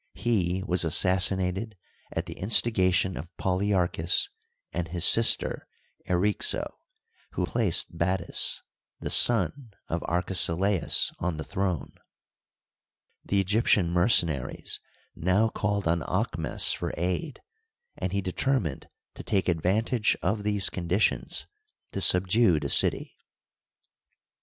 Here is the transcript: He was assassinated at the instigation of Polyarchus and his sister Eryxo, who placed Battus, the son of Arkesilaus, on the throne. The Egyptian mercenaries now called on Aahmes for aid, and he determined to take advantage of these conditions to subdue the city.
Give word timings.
He 0.15 0.63
was 0.65 0.83
assassinated 0.83 1.77
at 2.11 2.25
the 2.25 2.33
instigation 2.33 3.15
of 3.15 3.29
Polyarchus 3.37 4.29
and 4.73 4.87
his 4.87 5.05
sister 5.05 5.67
Eryxo, 6.09 6.73
who 7.33 7.45
placed 7.45 7.95
Battus, 7.95 8.63
the 8.99 9.11
son 9.11 9.73
of 9.89 10.01
Arkesilaus, 10.09 11.13
on 11.19 11.37
the 11.37 11.43
throne. 11.43 11.93
The 13.23 13.39
Egyptian 13.39 13.91
mercenaries 13.91 14.79
now 15.15 15.49
called 15.49 15.87
on 15.87 15.99
Aahmes 16.01 16.73
for 16.75 16.91
aid, 16.97 17.39
and 17.95 18.11
he 18.11 18.21
determined 18.23 18.89
to 19.13 19.21
take 19.21 19.47
advantage 19.47 20.17
of 20.23 20.41
these 20.41 20.71
conditions 20.71 21.45
to 21.91 22.01
subdue 22.01 22.59
the 22.59 22.69
city. 22.69 23.15